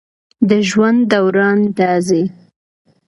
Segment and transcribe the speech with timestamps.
[0.49, 2.23] د ژوند دوران د زی